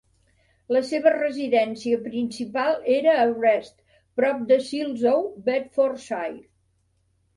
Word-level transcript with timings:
La 0.75 0.79
seva 0.91 1.11
residència 1.15 1.99
principal 2.07 2.73
era 2.95 3.13
a 3.27 3.27
Wrest, 3.33 3.77
prop 4.23 4.41
de 4.53 4.59
Silsoe, 4.69 5.31
Bedfordshire. 5.51 6.43